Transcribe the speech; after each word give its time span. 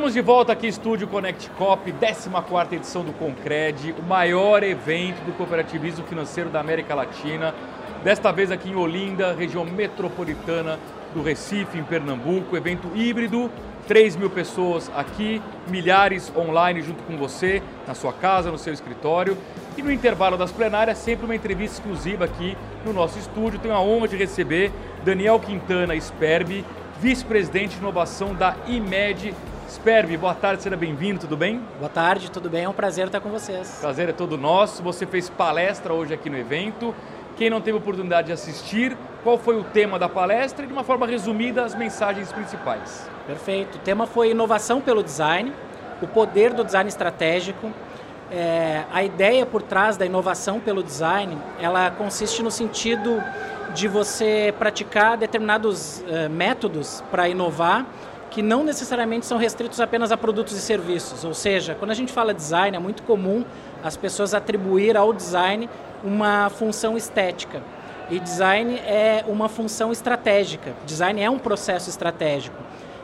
Estamos 0.00 0.14
de 0.14 0.22
volta 0.22 0.50
aqui, 0.54 0.66
Estúdio 0.66 1.06
Connect 1.06 1.50
Cop, 1.50 1.92
14 1.92 2.74
edição 2.74 3.04
do 3.04 3.12
Concred, 3.12 3.94
o 3.98 4.02
maior 4.02 4.62
evento 4.62 5.22
do 5.26 5.32
cooperativismo 5.36 6.06
financeiro 6.06 6.48
da 6.48 6.58
América 6.58 6.94
Latina. 6.94 7.54
Desta 8.02 8.32
vez 8.32 8.50
aqui 8.50 8.70
em 8.70 8.76
Olinda, 8.76 9.34
região 9.34 9.62
metropolitana 9.62 10.78
do 11.14 11.22
Recife, 11.22 11.78
em 11.78 11.84
Pernambuco. 11.84 12.56
Evento 12.56 12.90
híbrido, 12.94 13.50
3 13.86 14.16
mil 14.16 14.30
pessoas 14.30 14.90
aqui, 14.96 15.42
milhares 15.68 16.32
online 16.34 16.80
junto 16.80 17.02
com 17.02 17.18
você, 17.18 17.62
na 17.86 17.94
sua 17.94 18.14
casa, 18.14 18.50
no 18.50 18.56
seu 18.56 18.72
escritório. 18.72 19.36
E 19.76 19.82
no 19.82 19.92
intervalo 19.92 20.38
das 20.38 20.50
plenárias, 20.50 20.96
sempre 20.96 21.26
uma 21.26 21.36
entrevista 21.36 21.76
exclusiva 21.76 22.24
aqui 22.24 22.56
no 22.86 22.94
nosso 22.94 23.18
estúdio. 23.18 23.60
Tenho 23.60 23.74
a 23.74 23.82
honra 23.82 24.08
de 24.08 24.16
receber 24.16 24.72
Daniel 25.04 25.38
Quintana 25.38 25.94
Sperbi, 26.00 26.64
vice-presidente 27.02 27.74
de 27.74 27.80
inovação 27.80 28.34
da 28.34 28.56
IMED 28.66 29.34
Sperbi, 29.70 30.16
boa 30.16 30.34
tarde, 30.34 30.64
seja 30.64 30.76
bem-vindo, 30.76 31.20
tudo 31.20 31.36
bem? 31.36 31.62
Boa 31.78 31.88
tarde, 31.88 32.28
tudo 32.28 32.50
bem? 32.50 32.64
É 32.64 32.68
um 32.68 32.72
prazer 32.72 33.06
estar 33.06 33.20
com 33.20 33.30
vocês. 33.30 33.78
Prazer 33.80 34.08
é 34.08 34.12
todo 34.12 34.36
nosso. 34.36 34.82
Você 34.82 35.06
fez 35.06 35.30
palestra 35.30 35.94
hoje 35.94 36.12
aqui 36.12 36.28
no 36.28 36.36
evento. 36.36 36.92
Quem 37.36 37.48
não 37.48 37.60
teve 37.60 37.78
oportunidade 37.78 38.26
de 38.26 38.32
assistir, 38.32 38.96
qual 39.22 39.38
foi 39.38 39.56
o 39.56 39.62
tema 39.62 39.96
da 39.96 40.08
palestra 40.08 40.64
e, 40.64 40.66
de 40.66 40.72
uma 40.72 40.82
forma 40.82 41.06
resumida, 41.06 41.64
as 41.64 41.76
mensagens 41.76 42.32
principais? 42.32 43.08
Perfeito. 43.28 43.76
O 43.76 43.78
tema 43.78 44.08
foi 44.08 44.32
inovação 44.32 44.80
pelo 44.80 45.04
design, 45.04 45.52
o 46.02 46.06
poder 46.08 46.52
do 46.52 46.64
design 46.64 46.88
estratégico. 46.88 47.70
É, 48.28 48.82
a 48.92 49.04
ideia 49.04 49.46
por 49.46 49.62
trás 49.62 49.96
da 49.96 50.04
inovação 50.04 50.58
pelo 50.58 50.82
design, 50.82 51.38
ela 51.60 51.92
consiste 51.92 52.42
no 52.42 52.50
sentido 52.50 53.22
de 53.72 53.86
você 53.86 54.52
praticar 54.58 55.16
determinados 55.16 56.00
uh, 56.00 56.28
métodos 56.28 57.04
para 57.08 57.28
inovar 57.28 57.86
que 58.30 58.42
não 58.42 58.62
necessariamente 58.62 59.26
são 59.26 59.36
restritos 59.36 59.80
apenas 59.80 60.12
a 60.12 60.16
produtos 60.16 60.56
e 60.56 60.60
serviços. 60.60 61.24
Ou 61.24 61.34
seja, 61.34 61.74
quando 61.74 61.90
a 61.90 61.94
gente 61.94 62.12
fala 62.12 62.32
design, 62.32 62.76
é 62.76 62.80
muito 62.80 63.02
comum 63.02 63.44
as 63.82 63.96
pessoas 63.96 64.32
atribuir 64.32 64.96
ao 64.96 65.12
design 65.12 65.68
uma 66.04 66.48
função 66.48 66.96
estética. 66.96 67.62
E 68.08 68.18
design 68.18 68.76
é 68.76 69.24
uma 69.26 69.48
função 69.48 69.92
estratégica. 69.92 70.74
Design 70.86 71.20
é 71.20 71.28
um 71.28 71.38
processo 71.38 71.90
estratégico. 71.90 72.56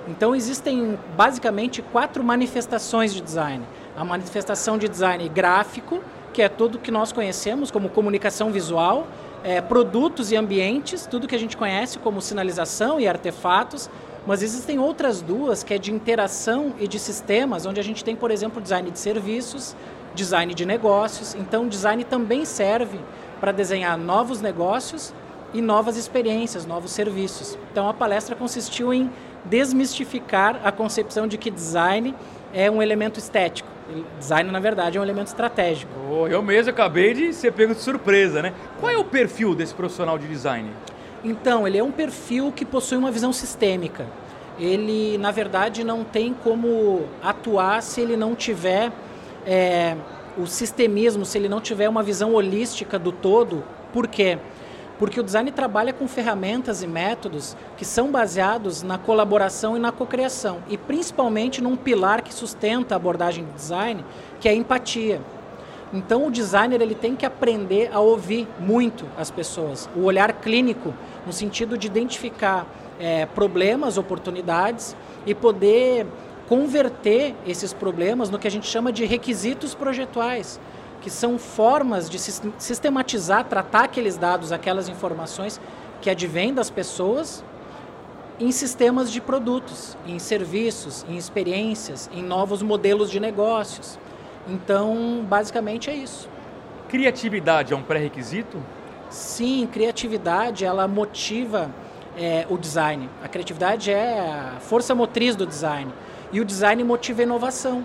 Então 0.08 0.34
existem 0.34 0.98
basicamente 1.16 1.82
quatro 1.82 2.22
manifestações 2.22 3.12
de 3.12 3.20
design. 3.20 3.64
A 3.96 4.04
manifestação 4.04 4.78
de 4.78 4.88
design 4.88 5.28
gráfico, 5.28 6.00
que 6.32 6.42
é 6.42 6.48
tudo 6.48 6.78
que 6.78 6.90
nós 6.90 7.12
conhecemos 7.12 7.70
como 7.70 7.88
comunicação 7.88 8.50
visual, 8.50 9.06
é, 9.42 9.60
produtos 9.60 10.32
e 10.32 10.36
ambientes, 10.36 11.06
tudo 11.06 11.26
que 11.26 11.34
a 11.34 11.38
gente 11.38 11.56
conhece 11.56 11.98
como 11.98 12.20
sinalização 12.20 13.00
e 13.00 13.06
artefatos, 13.06 13.88
mas 14.26 14.42
existem 14.42 14.78
outras 14.78 15.22
duas, 15.22 15.62
que 15.62 15.72
é 15.72 15.78
de 15.78 15.92
interação 15.92 16.74
e 16.80 16.88
de 16.88 16.98
sistemas, 16.98 17.64
onde 17.64 17.78
a 17.78 17.84
gente 17.84 18.02
tem, 18.02 18.16
por 18.16 18.30
exemplo, 18.30 18.60
design 18.60 18.90
de 18.90 18.98
serviços, 18.98 19.76
design 20.14 20.52
de 20.52 20.66
negócios. 20.66 21.34
Então, 21.34 21.68
design 21.68 22.02
também 22.02 22.44
serve 22.44 22.98
para 23.40 23.52
desenhar 23.52 23.96
novos 23.96 24.40
negócios 24.40 25.14
e 25.54 25.60
novas 25.60 25.96
experiências, 25.96 26.66
novos 26.66 26.90
serviços. 26.90 27.56
Então, 27.70 27.88
a 27.88 27.94
palestra 27.94 28.34
consistiu 28.34 28.92
em 28.92 29.10
desmistificar 29.44 30.60
a 30.64 30.72
concepção 30.72 31.28
de 31.28 31.38
que 31.38 31.50
design 31.50 32.14
é 32.52 32.68
um 32.70 32.82
elemento 32.82 33.18
estético. 33.18 33.68
Design, 34.18 34.50
na 34.50 34.58
verdade, 34.58 34.98
é 34.98 35.00
um 35.00 35.04
elemento 35.04 35.28
estratégico. 35.28 35.92
Oh, 36.10 36.26
eu 36.26 36.42
mesmo 36.42 36.70
acabei 36.70 37.14
de 37.14 37.32
ser 37.32 37.52
pego 37.52 37.74
de 37.74 37.80
surpresa, 37.80 38.42
né? 38.42 38.52
Qual 38.80 38.90
é 38.90 38.98
o 38.98 39.04
perfil 39.04 39.54
desse 39.54 39.72
profissional 39.72 40.18
de 40.18 40.26
design? 40.26 40.68
Então, 41.22 41.66
ele 41.66 41.78
é 41.78 41.84
um 41.84 41.92
perfil 41.92 42.52
que 42.54 42.64
possui 42.64 42.98
uma 42.98 43.10
visão 43.10 43.32
sistêmica. 43.32 44.06
Ele, 44.58 45.18
na 45.18 45.30
verdade, 45.30 45.84
não 45.84 46.02
tem 46.02 46.32
como 46.32 47.04
atuar 47.22 47.82
se 47.82 48.00
ele 48.00 48.16
não 48.16 48.34
tiver 48.34 48.90
é, 49.46 49.96
o 50.36 50.46
sistemismo, 50.46 51.24
se 51.24 51.38
ele 51.38 51.48
não 51.48 51.60
tiver 51.60 51.88
uma 51.88 52.02
visão 52.02 52.34
holística 52.34 52.98
do 52.98 53.12
todo. 53.12 53.62
Por 53.92 54.06
quê? 54.06 54.38
Porque 54.98 55.20
o 55.20 55.22
design 55.22 55.50
trabalha 55.52 55.92
com 55.92 56.08
ferramentas 56.08 56.82
e 56.82 56.86
métodos 56.86 57.56
que 57.76 57.84
são 57.84 58.10
baseados 58.10 58.82
na 58.82 58.96
colaboração 58.96 59.76
e 59.76 59.80
na 59.80 59.92
cocriação, 59.92 60.62
e 60.68 60.78
principalmente 60.78 61.62
num 61.62 61.76
pilar 61.76 62.22
que 62.22 62.32
sustenta 62.32 62.94
a 62.94 62.96
abordagem 62.96 63.44
de 63.44 63.52
design, 63.52 64.04
que 64.40 64.48
é 64.48 64.52
a 64.52 64.54
empatia. 64.54 65.20
Então 65.92 66.26
o 66.26 66.30
designer 66.30 66.80
ele 66.80 66.94
tem 66.94 67.14
que 67.14 67.26
aprender 67.26 67.90
a 67.92 68.00
ouvir 68.00 68.48
muito 68.58 69.06
as 69.16 69.30
pessoas, 69.30 69.88
o 69.94 70.04
olhar 70.04 70.32
clínico 70.32 70.92
no 71.26 71.32
sentido 71.32 71.76
de 71.76 71.86
identificar 71.86 72.66
é, 72.98 73.26
problemas, 73.26 73.98
oportunidades 73.98 74.96
e 75.26 75.34
poder 75.34 76.06
converter 76.48 77.34
esses 77.46 77.72
problemas 77.72 78.30
no 78.30 78.38
que 78.38 78.46
a 78.46 78.50
gente 78.50 78.66
chama 78.66 78.92
de 78.92 79.04
requisitos 79.04 79.74
projetuais, 79.74 80.60
que 81.00 81.10
são 81.10 81.38
formas 81.38 82.08
de 82.08 82.18
sistematizar, 82.18 83.44
tratar 83.44 83.84
aqueles 83.84 84.16
dados, 84.16 84.52
aquelas 84.52 84.88
informações 84.88 85.60
que 86.00 86.08
advêm 86.08 86.54
das 86.54 86.70
pessoas 86.70 87.44
em 88.38 88.52
sistemas 88.52 89.10
de 89.10 89.20
produtos, 89.20 89.96
em 90.06 90.18
serviços, 90.18 91.04
em 91.08 91.16
experiências, 91.16 92.10
em 92.12 92.22
novos 92.22 92.62
modelos 92.62 93.10
de 93.10 93.18
negócios. 93.18 93.98
Então, 94.46 95.24
basicamente 95.28 95.90
é 95.90 95.94
isso. 95.94 96.28
Criatividade 96.88 97.72
é 97.72 97.76
um 97.76 97.82
pré-requisito? 97.82 98.62
Sim, 99.10 99.68
criatividade 99.72 100.64
ela 100.64 100.86
motiva 100.86 101.70
é, 102.16 102.46
o 102.48 102.56
design. 102.56 103.08
A 103.22 103.28
criatividade 103.28 103.90
é 103.90 104.20
a 104.20 104.60
força 104.60 104.94
motriz 104.94 105.36
do 105.36 105.46
design 105.46 105.92
e 106.32 106.40
o 106.40 106.44
design 106.44 106.82
motiva 106.82 107.22
a 107.22 107.24
inovação. 107.24 107.84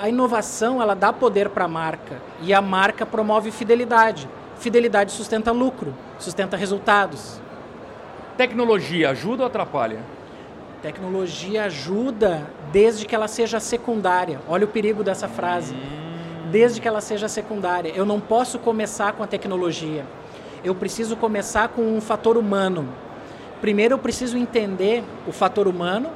A 0.00 0.08
inovação 0.08 0.82
ela 0.82 0.94
dá 0.94 1.12
poder 1.12 1.50
para 1.50 1.66
a 1.66 1.68
marca 1.68 2.20
e 2.40 2.52
a 2.52 2.60
marca 2.60 3.06
promove 3.06 3.50
fidelidade. 3.50 4.28
Fidelidade 4.58 5.12
sustenta 5.12 5.52
lucro, 5.52 5.94
sustenta 6.18 6.56
resultados. 6.56 7.40
Tecnologia 8.36 9.10
ajuda 9.10 9.42
ou 9.42 9.46
atrapalha? 9.46 10.00
Tecnologia 10.80 11.64
ajuda 11.64 12.50
desde 12.72 13.06
que 13.06 13.14
ela 13.14 13.28
seja 13.28 13.60
secundária. 13.60 14.40
Olha 14.48 14.64
o 14.64 14.68
perigo 14.68 15.04
dessa 15.04 15.28
frase. 15.28 15.76
Desde 16.50 16.80
que 16.80 16.88
ela 16.88 17.00
seja 17.00 17.28
secundária. 17.28 17.92
Eu 17.94 18.04
não 18.04 18.18
posso 18.18 18.58
começar 18.58 19.12
com 19.12 19.22
a 19.22 19.26
tecnologia. 19.26 20.04
Eu 20.64 20.74
preciso 20.74 21.16
começar 21.16 21.68
com 21.68 21.82
um 21.82 22.00
fator 22.00 22.36
humano. 22.36 22.88
Primeiro 23.62 23.94
eu 23.94 23.98
preciso 23.98 24.36
entender 24.36 25.04
o 25.24 25.30
fator 25.30 25.68
humano, 25.68 26.10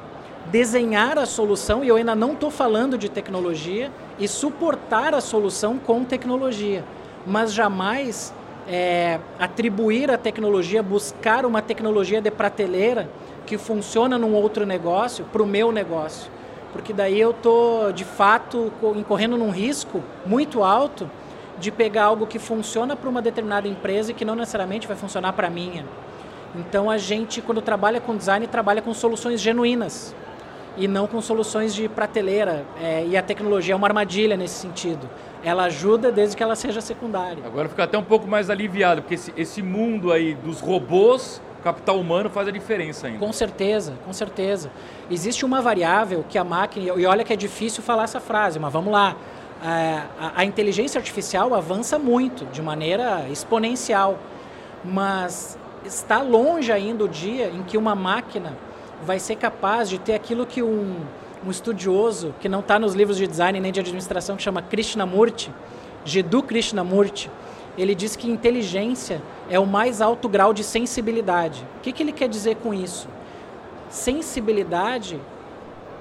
desenhar 0.51 1.17
a 1.17 1.25
solução, 1.25 1.81
e 1.81 1.87
eu 1.87 1.95
ainda 1.95 2.13
não 2.13 2.33
estou 2.33 2.51
falando 2.51 2.97
de 2.97 3.07
tecnologia, 3.07 3.89
e 4.19 4.27
suportar 4.27 5.15
a 5.15 5.21
solução 5.21 5.77
com 5.77 6.03
tecnologia. 6.03 6.83
Mas 7.25 7.53
jamais 7.53 8.33
é, 8.67 9.21
atribuir 9.39 10.11
a 10.11 10.17
tecnologia, 10.17 10.83
buscar 10.83 11.45
uma 11.45 11.61
tecnologia 11.61 12.19
de 12.19 12.29
prateleira 12.29 13.09
que 13.45 13.57
funciona 13.57 14.17
num 14.17 14.33
outro 14.33 14.65
negócio 14.65 15.23
para 15.31 15.41
o 15.41 15.47
meu 15.47 15.71
negócio. 15.71 16.29
Porque 16.73 16.91
daí 16.91 17.17
eu 17.17 17.31
estou, 17.31 17.93
de 17.93 18.03
fato, 18.03 18.73
incorrendo 18.97 19.37
num 19.37 19.51
risco 19.51 20.03
muito 20.25 20.65
alto 20.65 21.09
de 21.57 21.71
pegar 21.71 22.03
algo 22.03 22.27
que 22.27 22.39
funciona 22.39 22.93
para 22.93 23.09
uma 23.09 23.21
determinada 23.21 23.69
empresa 23.69 24.11
e 24.11 24.13
que 24.13 24.25
não 24.25 24.35
necessariamente 24.35 24.85
vai 24.85 24.97
funcionar 24.97 25.31
para 25.31 25.47
a 25.47 25.49
minha. 25.49 25.85
Então 26.55 26.89
a 26.89 26.97
gente, 26.97 27.41
quando 27.41 27.61
trabalha 27.61 27.99
com 27.99 28.15
design, 28.15 28.47
trabalha 28.47 28.81
com 28.81 28.93
soluções 28.93 29.41
genuínas 29.41 30.15
e 30.77 30.87
não 30.87 31.07
com 31.07 31.19
soluções 31.21 31.73
de 31.73 31.89
prateleira. 31.89 32.65
É, 32.81 33.05
e 33.05 33.17
a 33.17 33.21
tecnologia 33.21 33.73
é 33.73 33.77
uma 33.77 33.87
armadilha 33.87 34.37
nesse 34.37 34.55
sentido. 34.55 35.09
Ela 35.43 35.65
ajuda 35.65 36.11
desde 36.11 36.35
que 36.35 36.43
ela 36.43 36.55
seja 36.55 36.81
secundária. 36.81 37.43
Agora 37.45 37.67
fica 37.67 37.83
até 37.83 37.97
um 37.97 38.03
pouco 38.03 38.27
mais 38.27 38.49
aliviado, 38.49 39.01
porque 39.01 39.15
esse, 39.15 39.33
esse 39.35 39.61
mundo 39.61 40.11
aí 40.11 40.35
dos 40.35 40.59
robôs 40.59 41.41
capital 41.63 41.99
humano 41.99 42.29
faz 42.29 42.47
a 42.47 42.51
diferença 42.51 43.07
ainda. 43.07 43.19
Com 43.19 43.33
certeza, 43.33 43.93
com 44.05 44.13
certeza. 44.13 44.71
Existe 45.11 45.45
uma 45.45 45.61
variável 45.61 46.23
que 46.29 46.37
a 46.37 46.43
máquina, 46.43 46.93
e 46.97 47.05
olha 47.05 47.23
que 47.23 47.33
é 47.33 47.35
difícil 47.35 47.83
falar 47.83 48.03
essa 48.03 48.19
frase, 48.19 48.57
mas 48.59 48.71
vamos 48.71 48.91
lá. 48.91 49.15
É, 49.63 50.01
a, 50.19 50.33
a, 50.41 50.45
inteligência 50.45 50.99
artificial 50.99 51.53
avança 51.53 51.97
muito, 51.97 52.45
de 52.45 52.61
maneira 52.61 53.27
exponencial, 53.29 54.19
mas 54.85 55.57
está 55.85 56.21
longe 56.21 56.71
ainda 56.71 57.03
o 57.03 57.07
dia 57.07 57.49
em 57.49 57.63
que 57.63 57.77
uma 57.77 57.95
máquina 57.95 58.57
vai 59.03 59.19
ser 59.19 59.35
capaz 59.35 59.89
de 59.89 59.99
ter 59.99 60.13
aquilo 60.13 60.45
que 60.45 60.61
um, 60.63 60.95
um 61.45 61.51
estudioso, 61.51 62.33
que 62.39 62.49
não 62.49 62.59
está 62.59 62.79
nos 62.79 62.93
livros 62.93 63.17
de 63.17 63.27
design 63.27 63.59
nem 63.59 63.71
de 63.71 63.79
administração, 63.79 64.35
que 64.35 64.43
chama 64.43 64.61
Krishnamurti, 64.61 65.51
Jiddu 66.03 66.41
Krishnamurti, 66.43 67.29
ele 67.77 67.93
diz 67.93 68.15
que 68.15 68.29
inteligência 68.29 69.21
é 69.49 69.59
o 69.59 69.67
mais 69.67 70.01
alto 70.01 70.27
grau 70.27 70.51
de 70.51 70.63
sensibilidade. 70.63 71.65
O 71.77 71.81
que, 71.81 71.91
que 71.91 72.01
ele 72.01 72.11
quer 72.11 72.27
dizer 72.27 72.55
com 72.55 72.73
isso? 72.73 73.07
Sensibilidade 73.87 75.19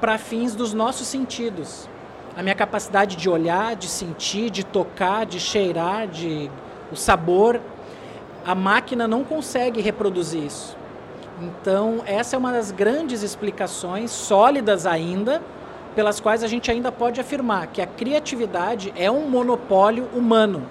para 0.01 0.17
fins 0.17 0.55
dos 0.55 0.73
nossos 0.73 1.07
sentidos. 1.07 1.87
A 2.35 2.43
minha 2.43 2.55
capacidade 2.55 3.17
de 3.17 3.29
olhar, 3.29 3.77
de 3.77 3.89
sentir, 3.89 4.49
de 4.51 4.65
tocar, 4.65 5.27
de 5.27 5.39
cheirar, 5.39 6.07
de 6.07 6.51
o 6.91 6.97
sabor. 6.97 7.61
A 8.47 8.55
máquina 8.55 9.09
não 9.09 9.25
consegue 9.25 9.81
reproduzir 9.81 10.45
isso. 10.45 10.77
Então, 11.43 12.05
essa 12.07 12.37
é 12.37 12.39
uma 12.39 12.53
das 12.53 12.71
grandes 12.71 13.25
explicações, 13.25 14.13
sólidas 14.13 14.87
ainda, 14.87 15.43
pelas 15.97 16.21
quais 16.21 16.45
a 16.45 16.47
gente 16.47 16.71
ainda 16.71 16.93
pode 16.93 17.21
afirmar 17.21 17.67
que 17.67 17.83
a 17.83 17.87
criatividade 17.89 18.93
é 18.97 19.11
um 19.11 19.29
monopólio 19.29 20.09
humano 20.15 20.65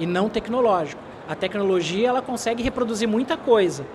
e 0.00 0.04
não 0.04 0.28
tecnológico. 0.28 1.00
A 1.28 1.36
tecnologia 1.36 2.08
ela 2.08 2.20
consegue 2.20 2.60
reproduzir 2.60 3.06
muita 3.06 3.36
coisa, 3.36 3.86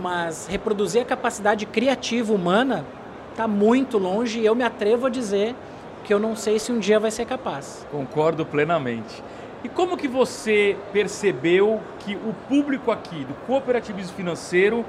mas 0.00 0.46
reproduzir 0.46 1.02
a 1.02 1.04
capacidade 1.04 1.66
criativa 1.66 2.32
humana 2.32 2.84
está 3.32 3.48
muito 3.48 3.98
longe 3.98 4.38
e 4.38 4.46
eu 4.46 4.54
me 4.54 4.62
atrevo 4.62 5.06
a 5.06 5.10
dizer 5.10 5.56
que 6.04 6.14
eu 6.14 6.20
não 6.20 6.36
sei 6.36 6.60
se 6.60 6.70
um 6.70 6.78
dia 6.78 7.00
vai 7.00 7.10
ser 7.10 7.24
capaz. 7.24 7.84
Concordo 7.90 8.46
plenamente. 8.46 9.24
E 9.64 9.68
como 9.70 9.96
que 9.96 10.06
você 10.06 10.76
percebeu 10.92 11.80
que 12.00 12.14
o 12.14 12.34
público 12.48 12.90
aqui 12.90 13.24
do 13.24 13.32
cooperativismo 13.46 14.14
financeiro 14.14 14.84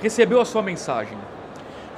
recebeu 0.00 0.40
a 0.40 0.44
sua 0.44 0.62
mensagem? 0.62 1.18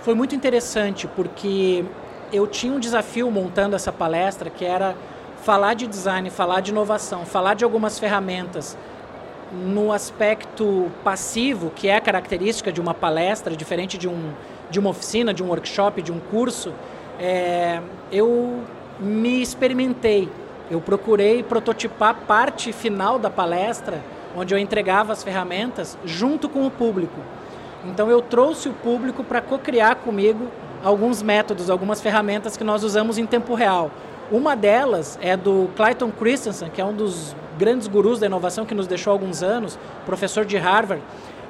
Foi 0.01 0.15
muito 0.15 0.35
interessante 0.35 1.07
porque 1.07 1.85
eu 2.33 2.47
tinha 2.47 2.73
um 2.73 2.81
desafio 2.81 3.31
montando 3.31 3.77
essa 3.77 3.93
palestra 3.93 4.49
que 4.49 4.65
era 4.65 4.97
falar 5.43 5.75
de 5.75 5.87
design, 5.87 6.31
falar 6.31 6.61
de 6.61 6.71
inovação, 6.71 7.27
falar 7.27 7.53
de 7.53 7.65
algumas 7.65 7.99
ferramentas 7.99 8.79
no 9.53 9.93
aspecto 9.93 10.91
passivo, 11.05 11.69
que 11.69 11.89
é 11.89 11.97
a 11.97 12.01
característica 12.01 12.73
de 12.73 12.81
uma 12.81 12.95
palestra, 12.95 13.55
diferente 13.55 13.99
de, 13.99 14.09
um, 14.09 14.33
de 14.71 14.79
uma 14.79 14.89
oficina, 14.89 15.35
de 15.35 15.43
um 15.43 15.49
workshop, 15.49 16.01
de 16.01 16.13
um 16.13 16.19
curso, 16.19 16.73
é, 17.19 17.83
eu 18.11 18.63
me 18.99 19.43
experimentei. 19.43 20.31
Eu 20.71 20.81
procurei 20.81 21.43
prototipar 21.43 22.15
parte 22.27 22.73
final 22.73 23.19
da 23.19 23.29
palestra, 23.29 24.01
onde 24.37 24.55
eu 24.55 24.59
entregava 24.59 25.13
as 25.13 25.25
ferramentas 25.25 25.99
junto 26.05 26.49
com 26.49 26.65
o 26.67 26.71
público. 26.71 27.21
Então 27.85 28.09
eu 28.09 28.23
trouxe 28.23 28.69
o 28.69 28.73
público 28.73 29.25
para 29.25 29.41
co-criar 29.41 29.97
comigo 29.97 30.47
alguns 30.85 31.23
métodos, 31.23 31.69
algumas 31.69 32.01
ferramentas 32.01 32.57
que 32.57 32.65
nós 32.65 32.85
usamos 32.85 33.19
em 33.19 33.27
tempo 33.27 33.55
real. 33.55 33.91
Uma 34.31 34.55
delas 34.55 35.19
é 35.21 35.37
do 35.37 35.69
Clayton 35.77 36.11
Christensen, 36.13 36.71
que 36.71 36.81
é 36.81 36.85
um 36.85 36.95
dos 36.95 37.35
grandes 37.59 37.89
gurus 37.89 38.21
da 38.21 38.27
inovação 38.27 38.65
que 38.65 38.75
nos 38.75 38.87
deixou 38.87 39.11
há 39.11 39.15
alguns 39.15 39.43
anos, 39.43 39.79
professor 40.07 40.45
de 40.45 40.57
Harvard, 40.57 41.03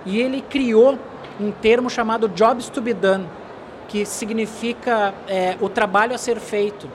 e 0.06 0.19
ele 0.19 0.40
criou 0.40 0.99
um 1.38 1.50
termo 1.52 1.90
chamado 1.90 2.28
Jobs 2.28 2.69
to 2.69 2.81
be 2.81 2.94
Done, 2.94 3.26
que 3.87 4.06
significa 4.06 5.12
é, 5.28 5.56
o 5.61 5.69
trabalho 5.69 6.14
a 6.14 6.19
ser 6.19 6.40
feito. 6.40 6.88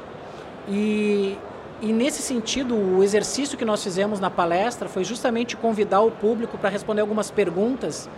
E, 0.68 1.38
e 1.82 1.92
nesse 1.92 2.22
sentido, 2.22 2.76
o 2.76 3.04
exercício 3.04 3.58
que 3.58 3.66
nós 3.66 3.84
fizemos 3.84 4.20
na 4.20 4.30
palestra 4.30 4.88
foi 4.88 5.04
justamente 5.04 5.58
convidar 5.58 6.02
o 6.02 6.12
público 6.12 6.58
para 6.58 6.70
responder 6.70 7.02
algumas 7.02 7.30
perguntas 7.30 8.10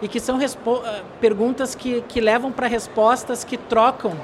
e 0.00 0.08
que 0.08 0.20
são 0.20 0.38
ah, 0.38 1.02
perguntas 1.20 1.74
que, 1.74 2.02
que 2.02 2.20
levam 2.20 2.52
para 2.52 2.66
respostas 2.66 3.44
que 3.44 3.56
trocam 3.56 4.16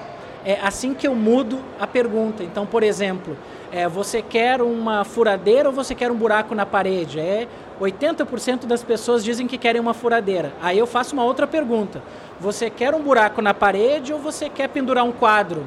é, 0.44 0.58
assim 0.62 0.94
que 0.94 1.06
eu 1.06 1.14
mudo 1.14 1.58
a 1.78 1.86
pergunta. 1.86 2.42
Então, 2.42 2.64
por 2.64 2.82
exemplo, 2.82 3.36
é, 3.72 3.88
você 3.88 4.22
quer 4.22 4.62
uma 4.62 5.04
furadeira 5.04 5.68
ou 5.68 5.74
você 5.74 5.94
quer 5.94 6.10
um 6.10 6.16
buraco 6.16 6.54
na 6.54 6.64
parede? 6.64 7.20
É 7.20 7.46
80% 7.80 8.64
das 8.64 8.82
pessoas 8.82 9.24
dizem 9.24 9.46
que 9.46 9.58
querem 9.58 9.80
uma 9.80 9.94
furadeira. 9.94 10.52
Aí 10.62 10.78
eu 10.78 10.86
faço 10.86 11.14
uma 11.14 11.24
outra 11.24 11.46
pergunta. 11.46 12.02
Você 12.40 12.70
quer 12.70 12.94
um 12.94 13.02
buraco 13.02 13.42
na 13.42 13.52
parede 13.52 14.12
ou 14.12 14.18
você 14.18 14.48
quer 14.48 14.68
pendurar 14.68 15.04
um 15.04 15.12
quadro? 15.12 15.66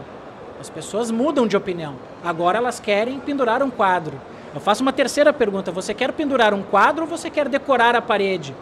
As 0.62 0.70
pessoas 0.70 1.10
mudam 1.10 1.48
de 1.48 1.58
opinião. 1.58 1.96
Agora 2.24 2.60
elas 2.60 2.80
querem 2.80 3.20
pendurar 3.20 3.64
um 3.64 3.72
quadro. 3.72 4.22
Eu 4.54 4.62
faço 4.62 4.84
uma 4.84 4.94
terceira 4.94 5.34
pergunta. 5.34 5.72
Você 5.72 5.92
quer 5.92 6.14
pendurar 6.14 6.54
um 6.54 6.62
quadro 6.62 7.02
ou 7.02 7.10
você 7.10 7.32
quer 7.32 7.50
decorar 7.50 7.96
a 7.96 8.02
parede? 8.02 8.56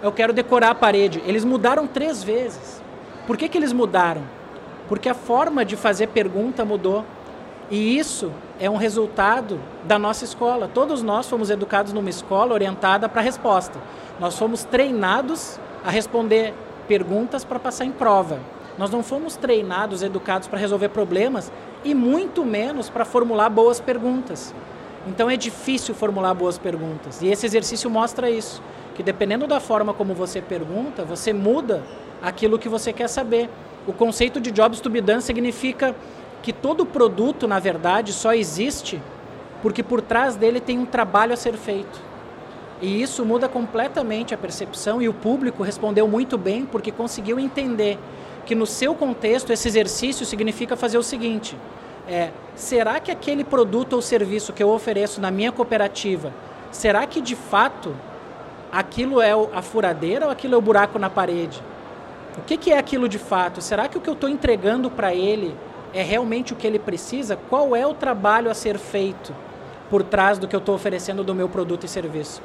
Eu 0.00 0.12
quero 0.12 0.32
decorar 0.32 0.70
a 0.70 0.74
parede. 0.74 1.20
Eles 1.26 1.44
mudaram 1.44 1.84
três 1.88 2.22
vezes. 2.22 2.80
Por 3.26 3.36
que, 3.36 3.48
que 3.48 3.58
eles 3.58 3.72
mudaram? 3.72 4.22
Porque 4.88 5.08
a 5.08 5.14
forma 5.14 5.64
de 5.64 5.74
fazer 5.74 6.06
pergunta 6.08 6.64
mudou. 6.64 7.04
E 7.68 7.98
isso 7.98 8.30
é 8.60 8.70
um 8.70 8.76
resultado 8.76 9.58
da 9.82 9.98
nossa 9.98 10.24
escola. 10.24 10.70
Todos 10.72 11.02
nós 11.02 11.28
fomos 11.28 11.50
educados 11.50 11.92
numa 11.92 12.08
escola 12.08 12.54
orientada 12.54 13.08
para 13.08 13.20
a 13.20 13.24
resposta. 13.24 13.80
Nós 14.20 14.38
fomos 14.38 14.62
treinados 14.62 15.58
a 15.84 15.90
responder 15.90 16.54
perguntas 16.86 17.44
para 17.44 17.58
passar 17.58 17.84
em 17.84 17.90
prova. 17.90 18.38
Nós 18.78 18.90
não 18.90 19.02
fomos 19.02 19.36
treinados, 19.36 20.02
educados 20.02 20.48
para 20.48 20.58
resolver 20.58 20.88
problemas 20.88 21.52
e 21.84 21.94
muito 21.94 22.44
menos 22.44 22.88
para 22.88 23.04
formular 23.04 23.50
boas 23.50 23.80
perguntas. 23.80 24.54
Então 25.06 25.28
é 25.28 25.36
difícil 25.36 25.94
formular 25.94 26.32
boas 26.34 26.58
perguntas. 26.58 27.20
E 27.20 27.28
esse 27.28 27.44
exercício 27.44 27.90
mostra 27.90 28.30
isso, 28.30 28.62
que 28.94 29.02
dependendo 29.02 29.46
da 29.46 29.60
forma 29.60 29.92
como 29.92 30.14
você 30.14 30.40
pergunta, 30.40 31.04
você 31.04 31.32
muda 31.32 31.82
aquilo 32.22 32.58
que 32.58 32.68
você 32.68 32.92
quer 32.92 33.08
saber. 33.08 33.50
O 33.86 33.92
conceito 33.92 34.40
de 34.40 34.50
jobs 34.50 34.80
to 34.80 34.88
be 34.88 35.00
done 35.00 35.20
significa 35.20 35.94
que 36.42 36.52
todo 36.52 36.86
produto, 36.86 37.46
na 37.46 37.58
verdade, 37.58 38.12
só 38.12 38.32
existe 38.32 39.00
porque 39.60 39.82
por 39.82 40.00
trás 40.02 40.34
dele 40.34 40.60
tem 40.60 40.78
um 40.78 40.84
trabalho 40.84 41.32
a 41.32 41.36
ser 41.36 41.54
feito. 41.54 42.00
E 42.80 43.00
isso 43.00 43.24
muda 43.24 43.48
completamente 43.48 44.34
a 44.34 44.38
percepção 44.38 45.00
e 45.00 45.08
o 45.08 45.14
público 45.14 45.62
respondeu 45.62 46.08
muito 46.08 46.36
bem 46.36 46.66
porque 46.66 46.90
conseguiu 46.90 47.38
entender 47.38 47.96
que 48.44 48.54
no 48.54 48.66
seu 48.66 48.94
contexto 48.94 49.52
esse 49.52 49.68
exercício 49.68 50.26
significa 50.26 50.76
fazer 50.76 50.98
o 50.98 51.02
seguinte: 51.02 51.56
é, 52.08 52.30
será 52.54 53.00
que 53.00 53.10
aquele 53.10 53.44
produto 53.44 53.94
ou 53.94 54.02
serviço 54.02 54.52
que 54.52 54.62
eu 54.62 54.70
ofereço 54.70 55.20
na 55.20 55.30
minha 55.30 55.52
cooperativa, 55.52 56.32
será 56.70 57.06
que 57.06 57.20
de 57.20 57.36
fato 57.36 57.94
aquilo 58.70 59.20
é 59.20 59.32
a 59.32 59.62
furadeira 59.62 60.26
ou 60.26 60.32
aquilo 60.32 60.54
é 60.54 60.58
o 60.58 60.62
buraco 60.62 60.98
na 60.98 61.10
parede? 61.10 61.62
O 62.38 62.42
que, 62.42 62.56
que 62.56 62.72
é 62.72 62.78
aquilo 62.78 63.08
de 63.08 63.18
fato? 63.18 63.60
Será 63.60 63.88
que 63.88 63.98
o 63.98 64.00
que 64.00 64.08
eu 64.08 64.14
estou 64.14 64.28
entregando 64.28 64.90
para 64.90 65.14
ele 65.14 65.54
é 65.92 66.02
realmente 66.02 66.52
o 66.52 66.56
que 66.56 66.66
ele 66.66 66.78
precisa? 66.78 67.38
Qual 67.50 67.76
é 67.76 67.86
o 67.86 67.92
trabalho 67.92 68.50
a 68.50 68.54
ser 68.54 68.78
feito 68.78 69.34
por 69.90 70.02
trás 70.02 70.38
do 70.38 70.48
que 70.48 70.56
eu 70.56 70.60
estou 70.60 70.74
oferecendo 70.74 71.22
do 71.22 71.34
meu 71.34 71.48
produto 71.48 71.84
e 71.84 71.88
serviço? 71.88 72.40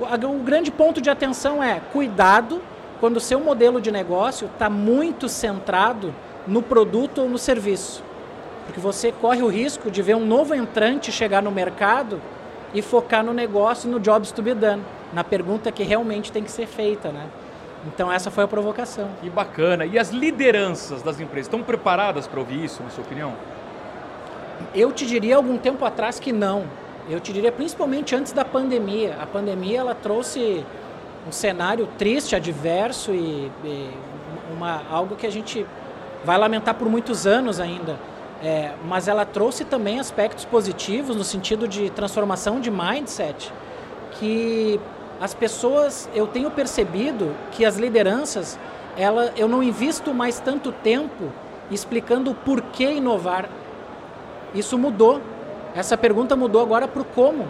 O, 0.00 0.38
grande 0.42 0.70
ponto 0.70 1.00
de 1.00 1.08
atenção 1.08 1.62
é 1.62 1.80
cuidado 1.92 2.60
quando 3.00 3.16
o 3.16 3.20
seu 3.20 3.40
modelo 3.40 3.80
de 3.80 3.90
negócio 3.90 4.48
está 4.52 4.68
muito 4.68 5.28
centrado 5.28 6.14
no 6.46 6.62
produto 6.62 7.22
ou 7.22 7.28
no 7.28 7.38
serviço. 7.38 8.02
Porque 8.66 8.80
você 8.80 9.12
corre 9.12 9.42
o 9.42 9.48
risco 9.48 9.90
de 9.90 10.02
ver 10.02 10.16
um 10.16 10.26
novo 10.26 10.54
entrante 10.54 11.10
chegar 11.10 11.42
no 11.42 11.50
mercado 11.50 12.20
e 12.74 12.82
focar 12.82 13.24
no 13.24 13.32
negócio, 13.32 13.90
no 13.90 13.98
jobs 13.98 14.30
to 14.30 14.42
be 14.42 14.54
done, 14.54 14.82
na 15.12 15.24
pergunta 15.24 15.72
que 15.72 15.82
realmente 15.82 16.30
tem 16.30 16.42
que 16.42 16.50
ser 16.50 16.66
feita, 16.66 17.10
né? 17.10 17.26
Então 17.86 18.12
essa 18.12 18.30
foi 18.30 18.44
a 18.44 18.48
provocação. 18.48 19.08
Que 19.22 19.30
bacana. 19.30 19.86
E 19.86 19.98
as 19.98 20.10
lideranças 20.10 21.02
das 21.02 21.20
empresas 21.20 21.46
estão 21.46 21.62
preparadas 21.62 22.26
para 22.26 22.40
ouvir 22.40 22.64
isso, 22.64 22.82
na 22.82 22.90
sua 22.90 23.04
opinião? 23.04 23.32
Eu 24.74 24.92
te 24.92 25.06
diria 25.06 25.36
algum 25.36 25.56
tempo 25.56 25.84
atrás 25.84 26.18
que 26.18 26.32
não. 26.32 26.64
Eu 27.08 27.20
te 27.20 27.32
diria 27.32 27.50
principalmente 27.50 28.14
antes 28.14 28.32
da 28.32 28.44
pandemia. 28.44 29.16
A 29.20 29.26
pandemia 29.26 29.78
ela 29.78 29.94
trouxe 29.94 30.64
um 31.28 31.32
cenário 31.32 31.86
triste, 31.98 32.34
adverso 32.34 33.12
e, 33.12 33.52
e 33.62 33.90
uma, 34.56 34.82
algo 34.90 35.14
que 35.14 35.26
a 35.26 35.30
gente 35.30 35.66
vai 36.24 36.38
lamentar 36.38 36.74
por 36.74 36.88
muitos 36.88 37.26
anos 37.26 37.60
ainda. 37.60 37.98
É, 38.42 38.72
mas 38.84 39.08
ela 39.08 39.24
trouxe 39.26 39.64
também 39.64 39.98
aspectos 39.98 40.44
positivos 40.44 41.14
no 41.16 41.24
sentido 41.24 41.66
de 41.66 41.90
transformação 41.90 42.60
de 42.60 42.70
mindset 42.70 43.52
que 44.12 44.80
as 45.20 45.34
pessoas, 45.34 46.08
eu 46.14 46.26
tenho 46.26 46.50
percebido 46.50 47.34
que 47.50 47.64
as 47.64 47.76
lideranças, 47.76 48.58
ela, 48.96 49.32
eu 49.36 49.48
não 49.48 49.62
invisto 49.62 50.14
mais 50.14 50.38
tanto 50.38 50.70
tempo 50.70 51.32
explicando 51.70 52.30
o 52.30 52.34
porquê 52.34 52.92
inovar. 52.92 53.48
Isso 54.54 54.78
mudou. 54.78 55.20
Essa 55.74 55.96
pergunta 55.96 56.36
mudou 56.36 56.62
agora 56.62 56.88
para 56.88 57.02
o 57.02 57.04
como. 57.04 57.46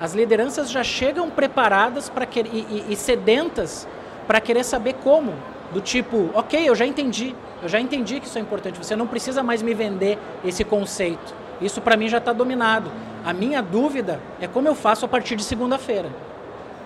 As 0.00 0.14
lideranças 0.14 0.70
já 0.70 0.82
chegam 0.82 1.28
preparadas 1.28 2.08
para 2.08 2.24
e, 2.24 2.48
e, 2.48 2.84
e 2.88 2.96
sedentas 2.96 3.86
para 4.26 4.40
querer 4.40 4.64
saber 4.64 4.94
como. 5.04 5.34
Do 5.72 5.80
tipo, 5.80 6.30
ok, 6.34 6.68
eu 6.68 6.74
já 6.74 6.84
entendi, 6.84 7.34
eu 7.62 7.68
já 7.68 7.78
entendi 7.78 8.18
que 8.18 8.26
isso 8.26 8.38
é 8.38 8.40
importante. 8.40 8.78
Você 8.78 8.96
não 8.96 9.06
precisa 9.06 9.42
mais 9.42 9.62
me 9.62 9.74
vender 9.74 10.18
esse 10.44 10.64
conceito. 10.64 11.34
Isso 11.60 11.80
para 11.80 11.96
mim 11.96 12.08
já 12.08 12.18
está 12.18 12.32
dominado. 12.32 12.90
A 13.24 13.32
minha 13.32 13.62
dúvida 13.62 14.18
é 14.40 14.48
como 14.48 14.66
eu 14.66 14.74
faço 14.74 15.04
a 15.04 15.08
partir 15.08 15.36
de 15.36 15.44
segunda-feira. 15.44 16.08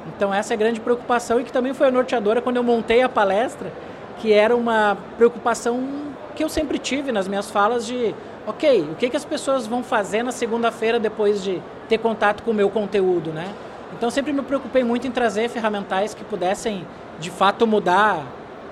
Então 0.08 0.34
essa 0.34 0.52
é 0.52 0.54
a 0.54 0.58
grande 0.58 0.80
preocupação 0.80 1.40
e 1.40 1.44
que 1.44 1.52
também 1.52 1.72
foi 1.72 1.86
a 1.86 1.90
norteadora 1.90 2.42
quando 2.42 2.56
eu 2.56 2.64
montei 2.64 3.00
a 3.00 3.08
palestra, 3.08 3.72
que 4.18 4.32
era 4.32 4.54
uma 4.54 4.98
preocupação 5.16 5.82
que 6.34 6.42
eu 6.42 6.48
sempre 6.48 6.78
tive 6.78 7.12
nas 7.12 7.28
minhas 7.28 7.50
falas 7.50 7.86
de, 7.86 8.14
ok, 8.44 8.88
o 8.90 8.96
que, 8.96 9.08
que 9.08 9.16
as 9.16 9.24
pessoas 9.24 9.66
vão 9.66 9.84
fazer 9.84 10.22
na 10.24 10.32
segunda-feira 10.32 10.98
depois 10.98 11.42
de 11.42 11.62
ter 11.88 11.98
contato 11.98 12.42
com 12.42 12.50
o 12.50 12.54
meu 12.54 12.70
conteúdo, 12.70 13.30
né? 13.30 13.52
Então 13.96 14.10
sempre 14.10 14.32
me 14.32 14.42
preocupei 14.42 14.82
muito 14.82 15.06
em 15.06 15.10
trazer 15.10 15.48
ferramentais 15.48 16.14
que 16.14 16.24
pudessem 16.24 16.86
de 17.18 17.30
fato 17.30 17.66
mudar 17.66 18.26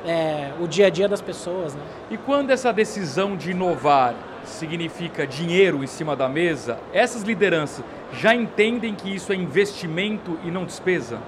é, 0.05 0.51
o 0.61 0.67
dia 0.67 0.87
a 0.87 0.91
dia 0.91 1.09
das 1.09 1.21
pessoas. 1.21 1.75
Né? 1.75 1.81
E 2.11 2.17
quando 2.17 2.51
essa 2.51 2.73
decisão 2.73 3.37
de 3.37 3.53
inovar 3.53 4.15
significa 4.45 5.27
dinheiro 5.27 5.85
em 5.85 5.87
cima 5.87 6.17
da 6.17 6.29
mesa, 6.29 6.79
essas 6.93 7.23
lideranças 7.23 7.85
já 8.13 8.35
entendem 8.35 8.95
que 8.95 9.15
isso 9.15 9.33
é 9.33 9.37
investimento 9.37 10.39
e 10.45 10.51
não 10.51 10.65
despesa? 10.65 11.19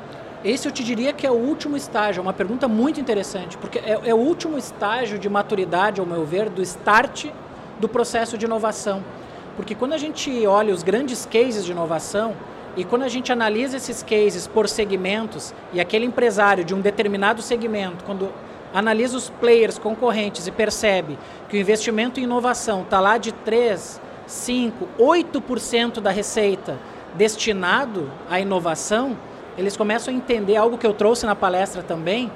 Esse 0.45 0.69
eu 0.69 0.73
te 0.73 0.85
diria 0.85 1.13
que 1.13 1.27
é 1.27 1.31
o 1.31 1.35
último 1.35 1.77
estágio, 1.77 2.21
é 2.21 2.23
uma 2.23 2.33
pergunta 2.33 2.69
muito 2.69 3.01
interessante, 3.01 3.57
porque 3.57 3.79
é, 3.79 3.99
é 4.05 4.15
o 4.15 4.19
último 4.19 4.59
estágio 4.59 5.19
de 5.19 5.29
maturidade, 5.29 6.01
ao 6.01 6.07
meu 6.07 6.25
ver, 6.27 6.51
do 6.51 6.61
start 6.61 7.27
do 7.81 7.89
processo 7.89 8.37
de 8.37 8.45
inovação. 8.45 9.03
Porque 9.57 9.75
quando 9.75 9.93
a 9.93 9.99
gente 9.99 10.47
olha 10.47 10.75
os 10.75 10.83
grandes 10.83 11.27
cases 11.27 11.65
de 11.65 11.73
inovação 11.73 12.35
e 12.77 12.85
quando 12.85 13.03
a 13.03 13.09
gente 13.09 13.33
analisa 13.33 13.77
esses 13.77 14.03
cases 14.03 14.47
por 14.47 14.69
segmentos 14.69 15.55
e 15.73 15.81
aquele 15.81 16.05
empresário 16.05 16.65
de 16.65 16.75
um 16.75 16.81
determinado 16.81 17.41
segmento, 17.41 18.05
quando 18.05 18.33
analisa 18.73 19.17
os 19.17 19.31
players 19.31 19.79
concorrentes 19.79 20.49
e 20.49 20.51
percebe 20.51 21.17
que 21.49 21.57
o 21.57 21.61
investimento 21.61 22.19
em 22.19 22.25
inovação 22.25 22.83
está 22.83 22.99
lá 22.99 23.17
de 23.17 23.31
3, 23.31 24.01
5, 24.27 24.89
8% 24.99 26.01
da 26.01 26.11
receita 26.11 26.77
destinado 27.15 28.11
à 28.29 28.41
inovação, 28.41 29.17
eles 29.57 29.77
começam 29.77 30.13
a 30.13 30.17
entender 30.17 30.57
algo 30.57 30.77
que 30.77 30.87
eu 30.87 30.93
trouxe 30.93 31.25
na 31.27 31.37
palestra 31.37 31.83
também, 31.83 32.31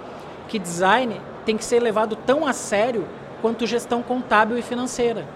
que 0.46 0.58
design 0.58 1.20
tem 1.44 1.56
que 1.56 1.64
ser 1.64 1.80
levado 1.80 2.14
tão 2.14 2.46
a 2.46 2.52
sério 2.52 3.04
quanto 3.42 3.66
gestão 3.66 4.02
contábil 4.02 4.56
e 4.56 4.62
financeira. 4.62 5.26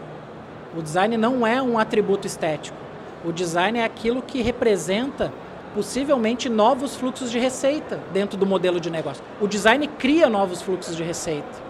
O 0.76 0.82
design 0.82 1.16
não 1.16 1.46
é 1.46 1.60
um 1.60 1.78
atributo 1.78 2.26
estético. 2.26 2.76
O 3.24 3.30
design 3.30 3.78
é 3.78 3.84
aquilo 3.84 4.22
que 4.22 4.40
representa 4.40 5.32
possivelmente 5.74 6.48
novos 6.48 6.96
fluxos 6.96 7.30
de 7.30 7.38
receita 7.38 8.00
dentro 8.12 8.36
do 8.36 8.46
modelo 8.46 8.80
de 8.80 8.90
negócio. 8.90 9.22
O 9.40 9.46
design 9.46 9.86
cria 9.86 10.28
novos 10.28 10.62
fluxos 10.62 10.96
de 10.96 11.02
receita. 11.02 11.62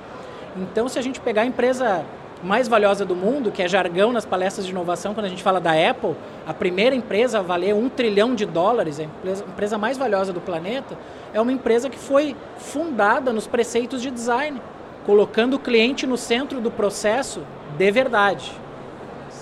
Então, 0.57 0.89
se 0.89 0.99
a 0.99 1.03
gente 1.03 1.21
pegar 1.21 1.43
a 1.43 1.47
empresa 1.47 2.05
mais 2.43 2.67
valiosa 2.67 3.05
do 3.05 3.15
mundo, 3.15 3.53
que 3.53 3.63
é 3.63 3.69
jargão 3.69 4.13
nas 4.13 4.25
palestras 4.25 4.67
de 4.67 4.73
inovação, 4.73 5.15
quando 5.15 5.27
a 5.27 5.29
gente 5.29 5.43
fala 5.43 5.61
da 5.61 5.73
Apple, 5.73 6.15
a 6.47 6.53
primeira 6.53 6.95
empresa 6.95 7.39
a 7.39 7.43
valer 7.43 7.75
um 7.75 7.89
trilhão 7.89 8.35
de 8.35 8.45
dólares, 8.45 8.99
a 8.99 9.05
empresa, 9.05 9.45
empresa 9.45 9.79
mais 9.79 9.97
valiosa 9.97 10.33
do 10.33 10.41
planeta, 10.41 10.99
é 11.33 11.41
uma 11.41 11.53
empresa 11.53 11.89
que 11.89 11.99
foi 11.99 12.37
fundada 12.57 13.33
nos 13.33 13.47
preceitos 13.47 14.03
de 14.03 14.11
design, 14.11 14.61
colocando 15.07 15.55
o 15.55 15.59
cliente 15.59 16.07
no 16.07 16.17
centro 16.17 16.61
do 16.61 16.71
processo 16.71 17.43
de 17.77 17.91
verdade. 17.91 18.62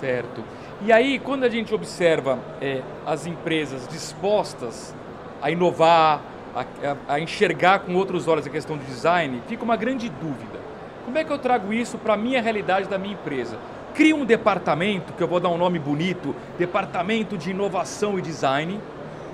Certo. 0.01 0.43
E 0.83 0.91
aí, 0.91 1.19
quando 1.19 1.45
a 1.45 1.49
gente 1.51 1.75
observa 1.75 2.39
é, 2.59 2.81
as 3.07 3.27
empresas 3.27 3.87
dispostas 3.87 4.95
a 5.43 5.51
inovar, 5.51 6.23
a, 6.55 6.61
a, 6.63 7.15
a 7.15 7.21
enxergar 7.21 7.81
com 7.81 7.95
outros 7.95 8.27
olhos 8.27 8.47
a 8.47 8.51
questão 8.51 8.79
do 8.79 8.85
design, 8.85 9.43
fica 9.47 9.63
uma 9.63 9.77
grande 9.77 10.09
dúvida. 10.09 10.59
Como 11.05 11.19
é 11.19 11.23
que 11.23 11.31
eu 11.31 11.39
trago 11.39 11.71
isso 11.73 11.99
para 11.99 12.15
a 12.15 12.17
minha 12.17 12.41
realidade 12.41 12.89
da 12.89 12.97
minha 12.97 13.13
empresa? 13.13 13.59
Cria 13.95 14.17
um 14.17 14.25
departamento, 14.25 15.13
que 15.13 15.23
eu 15.23 15.29
vou 15.29 15.39
dar 15.39 15.51
um 15.51 15.59
nome 15.59 15.79
bonito, 15.79 16.35
Departamento 16.59 17.37
de 17.37 17.51
Inovação 17.51 18.19
e 18.19 18.23
Design, 18.23 18.81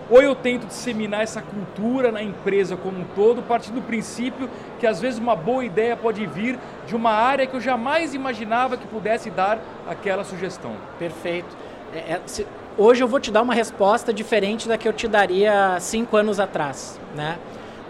ou 0.09 0.23
eu 0.23 0.35
tento 0.35 0.67
disseminar 0.67 1.23
essa 1.23 1.43
cultura 1.43 2.13
na 2.13 2.23
empresa 2.23 2.77
como 2.77 3.01
um 3.01 3.05
todo, 3.15 3.43
partindo 3.43 3.77
do 3.77 3.83
princípio 3.83 4.49
que 4.79 4.87
às 4.87 5.01
vezes 5.01 5.19
uma 5.19 5.35
boa 5.35 5.65
ideia 5.65 5.97
pode 5.97 6.25
vir 6.27 6.59
de 6.87 6.95
uma 6.95 7.11
área 7.11 7.47
que 7.47 7.55
eu 7.55 7.61
jamais 7.61 8.15
imaginava 8.15 8.77
que 8.77 8.87
pudesse 8.87 9.31
dar 9.31 9.59
aquela 9.89 10.23
sugestão. 10.23 10.77
Perfeito. 10.99 11.57
É, 11.93 11.99
é, 11.99 12.21
se, 12.27 12.47
hoje 12.79 13.03
eu 13.03 13.09
vou 13.09 13.19
te 13.19 13.31
dar 13.31 13.43
uma 13.43 13.55
resposta 13.55 14.13
diferente 14.13 14.69
da 14.69 14.79
que 14.79 14.87
eu 14.87 14.93
te 14.93 15.09
daria 15.09 15.79
cinco 15.81 16.17
anos 16.17 16.39
atrás. 16.39 17.01
Né? 17.15 17.39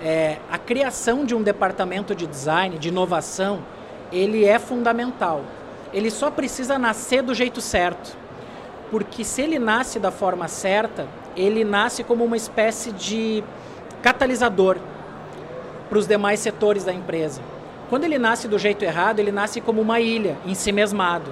É, 0.02 0.38
a 0.50 0.56
criação 0.56 1.24
de 1.24 1.34
um 1.34 1.42
departamento 1.42 2.14
de 2.14 2.26
design, 2.26 2.78
de 2.78 2.88
inovação, 2.88 3.60
ele 4.10 4.44
é 4.44 4.58
fundamental. 4.58 5.42
Ele 5.92 6.10
só 6.10 6.30
precisa 6.30 6.78
nascer 6.78 7.22
do 7.22 7.34
jeito 7.34 7.60
certo. 7.60 8.16
Porque 8.90 9.24
se 9.24 9.42
ele 9.42 9.58
nasce 9.58 9.98
da 9.98 10.10
forma 10.10 10.46
certa, 10.46 11.08
ele 11.36 11.64
nasce 11.64 12.02
como 12.02 12.24
uma 12.24 12.36
espécie 12.36 12.90
de 12.92 13.44
catalisador 14.02 14.78
para 15.88 15.98
os 15.98 16.06
demais 16.06 16.40
setores 16.40 16.84
da 16.84 16.92
empresa. 16.92 17.40
Quando 17.88 18.04
ele 18.04 18.18
nasce 18.18 18.48
do 18.48 18.58
jeito 18.58 18.84
errado, 18.84 19.20
ele 19.20 19.30
nasce 19.30 19.60
como 19.60 19.80
uma 19.80 20.00
ilha, 20.00 20.36
em 20.44 20.54
si 20.54 20.72
mesmado. 20.72 21.30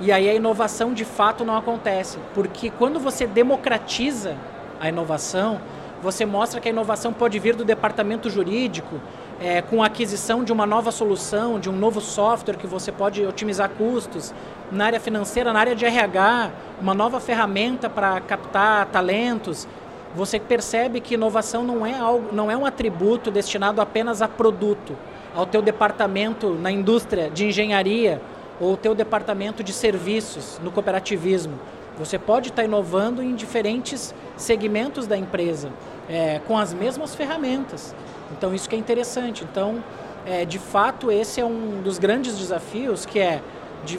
E 0.00 0.12
aí 0.12 0.28
a 0.28 0.34
inovação 0.34 0.94
de 0.94 1.04
fato 1.04 1.44
não 1.44 1.56
acontece, 1.56 2.18
porque 2.34 2.70
quando 2.70 3.00
você 3.00 3.26
democratiza 3.26 4.36
a 4.80 4.88
inovação, 4.88 5.60
você 6.02 6.24
mostra 6.24 6.60
que 6.60 6.68
a 6.68 6.70
inovação 6.70 7.12
pode 7.12 7.38
vir 7.38 7.54
do 7.54 7.64
departamento 7.64 8.30
jurídico, 8.30 9.00
é, 9.40 9.62
com 9.62 9.82
a 9.82 9.86
aquisição 9.86 10.44
de 10.44 10.52
uma 10.52 10.66
nova 10.66 10.92
solução, 10.92 11.58
de 11.58 11.70
um 11.70 11.72
novo 11.72 11.98
software 12.00 12.56
que 12.56 12.66
você 12.66 12.92
pode 12.92 13.24
otimizar 13.24 13.70
custos, 13.70 14.34
na 14.70 14.84
área 14.84 15.00
financeira, 15.00 15.52
na 15.52 15.58
área 15.58 15.74
de 15.74 15.84
RH, 15.86 16.50
uma 16.80 16.92
nova 16.92 17.18
ferramenta 17.18 17.88
para 17.88 18.20
captar 18.20 18.86
talentos. 18.86 19.66
Você 20.14 20.38
percebe 20.38 21.00
que 21.00 21.14
inovação 21.14 21.64
não 21.64 21.86
é, 21.86 21.98
algo, 21.98 22.34
não 22.34 22.50
é 22.50 22.56
um 22.56 22.66
atributo 22.66 23.30
destinado 23.30 23.80
apenas 23.80 24.20
a 24.20 24.28
produto, 24.28 24.94
ao 25.34 25.46
teu 25.46 25.62
departamento 25.62 26.50
na 26.50 26.70
indústria 26.70 27.30
de 27.30 27.46
engenharia 27.46 28.20
ou 28.60 28.76
teu 28.76 28.94
departamento 28.94 29.64
de 29.64 29.72
serviços 29.72 30.60
no 30.62 30.70
cooperativismo. 30.70 31.58
Você 31.98 32.18
pode 32.18 32.48
estar 32.48 32.64
inovando 32.64 33.22
em 33.22 33.34
diferentes 33.34 34.14
segmentos 34.36 35.06
da 35.06 35.16
empresa, 35.16 35.70
é, 36.08 36.40
com 36.46 36.58
as 36.58 36.74
mesmas 36.74 37.14
ferramentas. 37.14 37.94
Então 38.32 38.54
isso 38.54 38.68
que 38.68 38.74
é 38.74 38.78
interessante. 38.78 39.44
Então, 39.44 39.82
é, 40.26 40.44
de 40.44 40.58
fato, 40.58 41.10
esse 41.10 41.40
é 41.40 41.44
um 41.44 41.80
dos 41.82 41.98
grandes 41.98 42.36
desafios, 42.36 43.06
que 43.06 43.18
é 43.18 43.40
de 43.84 43.98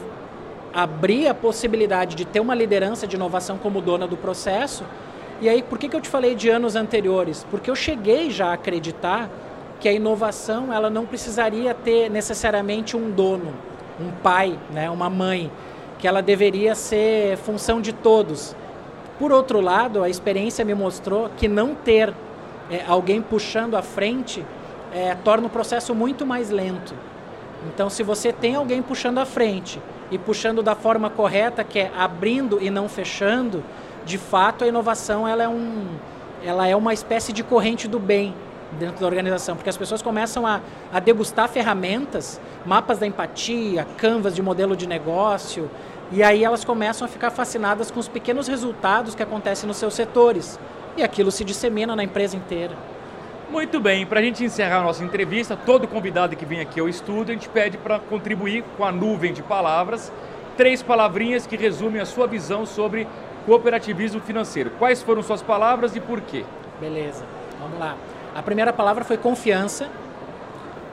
abrir 0.74 1.28
a 1.28 1.34
possibilidade 1.34 2.16
de 2.16 2.26
ter 2.26 2.40
uma 2.40 2.56
liderança 2.56 3.06
de 3.06 3.16
inovação 3.16 3.58
como 3.58 3.82
dona 3.82 4.08
do 4.08 4.16
processo. 4.16 4.84
E 5.42 5.50
aí, 5.50 5.62
por 5.62 5.78
que, 5.78 5.90
que 5.90 5.96
eu 5.96 6.02
te 6.02 6.08
falei 6.08 6.36
de 6.36 6.50
anos 6.50 6.76
anteriores? 6.76 7.46
Porque 7.50 7.70
eu 7.70 7.76
cheguei 7.76 8.30
já 8.30 8.48
a 8.48 8.54
acreditar 8.54 9.30
que 9.80 9.90
a 9.90 9.92
inovação 9.92 10.72
ela 10.72 10.90
não 10.90 11.06
precisaria 11.06 11.74
ter 11.74 12.10
necessariamente 12.10 12.96
um 12.96 13.10
dono, 13.10 13.52
um 14.00 14.12
pai, 14.12 14.58
né, 14.72 14.90
uma 14.90 15.10
mãe, 15.10 15.52
que 15.98 16.08
ela 16.08 16.22
deveria 16.22 16.76
ser 16.76 17.38
função 17.38 17.82
de 17.82 17.92
todos. 17.92 18.56
Por 19.18 19.32
outro 19.32 19.60
lado, 19.60 20.04
a 20.04 20.10
experiência 20.10 20.64
me 20.64 20.76
mostrou 20.76 21.30
que 21.36 21.48
não 21.48 21.74
ter 21.74 22.14
é, 22.72 22.84
alguém 22.88 23.22
puxando 23.22 23.76
à 23.76 23.82
frente 23.82 24.46
é, 24.94 25.14
torna 25.16 25.48
o 25.48 25.50
processo 25.50 25.94
muito 25.94 26.26
mais 26.26 26.50
lento. 26.50 26.96
Então, 27.68 27.90
se 27.90 28.02
você 28.02 28.32
tem 28.32 28.56
alguém 28.56 28.82
puxando 28.82 29.20
à 29.20 29.26
frente 29.26 29.80
e 30.10 30.18
puxando 30.18 30.64
da 30.64 30.74
forma 30.74 31.10
correta, 31.10 31.64
que 31.64 31.80
é 31.80 31.92
abrindo 31.96 32.60
e 32.62 32.70
não 32.70 32.90
fechando, 32.90 33.64
de 34.06 34.18
fato 34.18 34.64
a 34.64 34.68
inovação 34.68 35.28
ela 35.28 35.44
é, 35.44 35.48
um, 35.48 35.86
ela 36.44 36.68
é 36.68 36.76
uma 36.76 36.94
espécie 36.94 37.32
de 37.32 37.44
corrente 37.44 37.88
do 37.88 38.00
bem 38.00 38.34
dentro 38.80 39.02
da 39.02 39.06
organização, 39.06 39.56
porque 39.56 39.70
as 39.70 39.78
pessoas 39.78 40.02
começam 40.02 40.48
a, 40.48 40.62
a 40.94 41.00
degustar 41.00 41.50
ferramentas, 41.50 42.40
mapas 42.66 43.00
da 43.00 43.06
empatia, 43.06 43.86
canvas 43.98 44.34
de 44.34 44.42
modelo 44.42 44.76
de 44.76 44.88
negócio, 44.88 45.70
e 46.12 46.24
aí 46.24 46.44
elas 46.44 46.64
começam 46.66 47.06
a 47.06 47.08
ficar 47.10 47.32
fascinadas 47.32 47.92
com 47.92 48.00
os 48.00 48.08
pequenos 48.08 48.48
resultados 48.48 49.14
que 49.14 49.24
acontecem 49.24 49.68
nos 49.68 49.78
seus 49.78 49.94
setores. 49.94 50.60
E 50.96 51.04
aquilo 51.04 51.32
se 51.32 51.44
dissemina 51.44 51.96
na 51.96 52.04
empresa 52.04 52.36
inteira. 52.36 52.76
Muito 53.50 53.82
bem, 53.82 54.06
para 54.06 54.22
a 54.22 54.24
gente 54.24 54.44
encerrar 54.46 54.80
a 54.80 54.84
nossa 54.84 55.04
entrevista, 55.04 55.58
todo 55.58 55.88
convidado 55.88 56.38
que 56.38 56.46
vem 56.46 56.62
aqui 56.62 56.80
ao 56.80 56.88
estúdio, 56.88 57.32
a 57.32 57.34
gente 57.34 57.50
pede 57.50 57.78
para 57.78 58.00
contribuir 58.00 58.64
com 58.78 58.86
a 58.86 58.92
nuvem 58.94 59.34
de 59.34 59.44
palavras, 59.44 60.12
três 60.56 60.82
palavrinhas 60.82 61.46
que 61.46 61.58
resumem 61.58 62.02
a 62.02 62.06
sua 62.06 62.28
visão 62.28 62.66
sobre 62.66 63.06
cooperativismo 63.46 64.22
financeiro. 64.22 64.72
Quais 64.80 65.02
foram 65.04 65.22
suas 65.22 65.42
palavras 65.42 65.96
e 65.98 66.00
por 66.00 66.22
quê? 66.22 66.46
Beleza, 66.80 67.26
vamos 67.60 67.78
lá. 67.78 67.98
A 68.34 68.42
primeira 68.42 68.72
palavra 68.72 69.04
foi 69.04 69.18
confiança, 69.18 69.90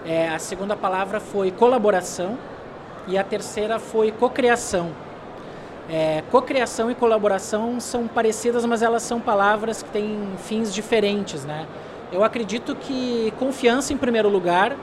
é, 0.04 0.28
a 0.28 0.38
segunda 0.40 0.74
palavra 0.74 1.20
foi 1.20 1.52
colaboração 1.52 2.36
e 3.06 3.16
a 3.16 3.22
terceira 3.22 3.78
foi 3.78 4.10
cocriação. 4.10 4.90
É, 5.90 6.22
cocriação 6.30 6.90
e 6.90 6.94
colaboração 6.94 7.80
são 7.80 8.06
parecidas, 8.06 8.64
mas 8.66 8.82
elas 8.82 9.02
são 9.02 9.18
palavras 9.18 9.82
que 9.82 9.88
têm 9.88 10.28
fins 10.36 10.72
diferentes, 10.74 11.46
né? 11.46 11.66
Eu 12.12 12.22
acredito 12.22 12.74
que 12.74 13.32
confiança 13.38 13.92
em 13.92 13.96
primeiro 13.96 14.28
lugar, 14.28 14.76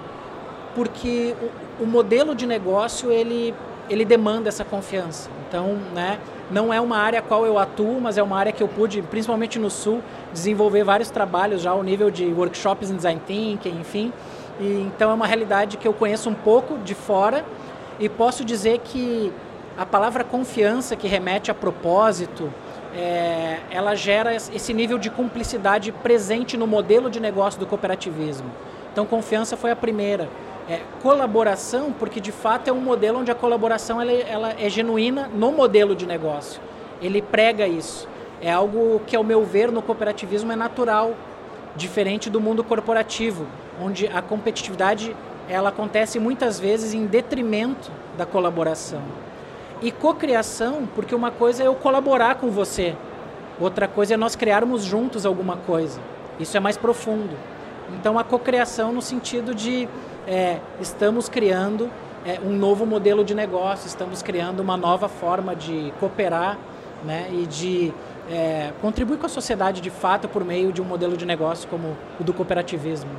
porque 0.74 1.36
o, 1.80 1.84
o, 1.84 1.88
modelo 1.88 2.34
de 2.34 2.48
negócio 2.48 3.12
ele, 3.12 3.54
ele 3.88 4.04
demanda 4.04 4.50
essa 4.50 4.66
confiança. 4.66 5.30
Então, 5.48 5.78
né, 5.94 6.20
não 6.50 6.74
é 6.74 6.82
uma 6.82 6.98
área 6.98 7.20
a 7.20 7.22
qual 7.22 7.46
eu 7.46 7.58
atuo, 7.60 8.02
mas 8.02 8.18
é 8.18 8.24
uma 8.24 8.38
área 8.38 8.52
que 8.52 8.62
eu 8.62 8.68
pude, 8.68 9.02
principalmente 9.04 9.60
no 9.60 9.70
Sul, 9.70 10.02
desenvolver 10.34 10.84
vários 10.84 11.10
trabalhos 11.10 11.62
já 11.62 11.72
ao 11.72 11.84
nível 11.84 12.10
de 12.10 12.26
workshops 12.26 12.90
em 12.90 12.96
design 12.96 13.22
thinking, 13.26 13.80
enfim. 13.80 14.12
E, 14.60 14.66
então 14.82 15.12
é 15.12 15.14
uma 15.14 15.28
realidade 15.28 15.78
que 15.78 15.88
eu 15.88 15.94
conheço 15.94 16.30
um 16.30 16.36
pouco 16.36 16.78
de 16.80 16.96
fora 16.96 17.46
e 18.00 18.10
posso 18.10 18.44
dizer 18.44 18.80
que 18.80 19.32
a 19.78 19.86
palavra 19.86 20.24
confiança 20.24 20.96
que 20.96 21.08
remete 21.08 21.52
a 21.52 21.54
propósito, 21.54 22.52
é, 22.96 23.60
ela 23.70 23.94
gera 23.94 24.34
esse 24.34 24.74
nível 24.74 24.98
de 24.98 25.10
cumplicidade 25.10 25.92
presente 25.92 26.56
no 26.56 26.66
modelo 26.66 27.10
de 27.10 27.20
negócio 27.20 27.60
do 27.60 27.66
cooperativismo. 27.66 28.50
Então, 28.92 29.06
confiança 29.06 29.58
foi 29.58 29.72
a 29.72 29.76
primeira. 29.76 30.30
É, 30.70 30.80
colaboração, 31.04 31.92
porque 31.92 32.20
de 32.20 32.32
fato 32.32 32.70
é 32.70 32.74
um 32.74 32.80
modelo 32.80 33.20
onde 33.20 33.30
a 33.30 33.36
colaboração 33.36 34.02
ela, 34.02 34.12
ela 34.12 34.56
é 34.58 34.70
genuína 34.70 35.28
no 35.28 35.52
modelo 35.52 35.94
de 35.94 36.08
negócio. 36.08 36.62
Ele 37.02 37.22
prega 37.22 37.68
isso. 37.68 38.08
É 38.42 38.52
algo 38.52 39.02
que, 39.06 39.16
ao 39.16 39.24
meu 39.24 39.44
ver, 39.44 39.72
no 39.72 39.82
cooperativismo 39.82 40.52
é 40.52 40.56
natural, 40.56 41.14
diferente 41.76 42.30
do 42.30 42.40
mundo 42.40 42.64
corporativo, 42.64 43.46
onde 43.82 44.08
a 44.08 44.22
competitividade 44.22 45.16
ela 45.50 45.70
acontece 45.70 46.18
muitas 46.18 46.60
vezes 46.60 46.94
em 46.94 47.06
detrimento 47.06 47.92
da 48.18 48.26
colaboração. 48.26 49.02
E 49.82 49.92
cocriação, 49.92 50.88
porque 50.96 51.14
uma 51.14 51.32
coisa 51.32 51.64
é 51.64 51.68
eu 51.68 51.76
colaborar 51.76 52.36
com 52.36 52.50
você, 52.50 52.96
outra 53.60 53.88
coisa 53.88 54.14
é 54.14 54.18
nós 54.18 54.36
criarmos 54.36 54.84
juntos 54.84 55.26
alguma 55.26 55.58
coisa. 55.58 56.00
Isso 56.40 56.56
é 56.56 56.60
mais 56.60 56.78
profundo. 56.78 57.36
Então 58.00 58.18
a 58.18 58.24
cocriação 58.24 58.92
no 58.92 59.02
sentido 59.02 59.54
de 59.54 59.88
é, 60.28 60.60
estamos 60.80 61.30
criando 61.30 61.90
é, 62.26 62.40
um 62.44 62.52
novo 62.52 62.86
modelo 62.86 63.24
de 63.24 63.36
negócio, 63.36 63.88
estamos 63.88 64.22
criando 64.22 64.60
uma 64.60 64.76
nova 64.76 65.08
forma 65.08 65.56
de 65.56 65.94
cooperar 66.00 66.58
né, 67.04 67.30
e 67.32 67.46
de 67.46 67.94
é, 68.30 68.72
contribuir 68.82 69.18
com 69.18 69.28
a 69.28 69.30
sociedade 69.30 69.82
de 69.82 69.92
fato 69.92 70.28
por 70.28 70.44
meio 70.44 70.72
de 70.72 70.82
um 70.82 70.86
modelo 70.86 71.16
de 71.16 71.26
negócio 71.26 71.70
como 71.70 71.96
o 72.20 72.24
do 72.24 72.34
cooperativismo. 72.34 73.12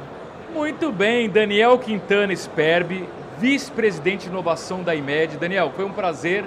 Muito 0.52 0.90
bem, 0.90 1.28
Daniel 1.28 1.78
Quintana 1.78 2.34
Sperbi, 2.34 3.08
vice-presidente 3.38 4.25
de 4.25 4.28
inovação 4.28 4.83
da 4.83 4.95
IMED. 4.95 5.37
Daniel, 5.37 5.73
foi 5.75 5.85
um 5.85 5.93
prazer 5.93 6.45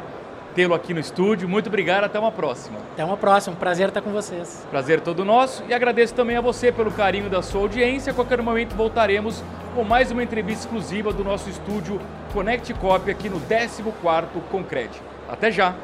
tê-lo 0.55 0.73
aqui 0.73 0.93
no 0.93 0.99
estúdio. 0.99 1.47
Muito 1.47 1.67
obrigado, 1.67 2.03
até 2.03 2.19
uma 2.19 2.31
próxima. 2.31 2.79
Até 2.93 3.03
uma 3.05 3.17
próxima, 3.17 3.55
prazer 3.55 3.89
estar 3.89 4.01
com 4.01 4.11
vocês. 4.11 4.65
Prazer 4.69 5.01
todo 5.01 5.23
nosso 5.23 5.63
e 5.67 5.73
agradeço 5.73 6.13
também 6.13 6.37
a 6.37 6.41
você 6.41 6.71
pelo 6.71 6.91
carinho 6.91 7.29
da 7.29 7.41
sua 7.41 7.61
audiência. 7.61 8.11
A 8.11 8.15
qualquer 8.15 8.41
momento 8.41 8.75
voltaremos 8.75 9.43
com 9.75 9.83
mais 9.83 10.11
uma 10.11 10.23
entrevista 10.23 10.65
exclusiva 10.65 11.13
do 11.13 11.23
nosso 11.23 11.49
estúdio 11.49 11.99
Connect 12.33 12.73
Copy 12.75 13.11
aqui 13.11 13.29
no 13.29 13.39
14º 13.39 13.93
Concrete. 14.51 15.01
Até 15.29 15.51
já! 15.51 15.75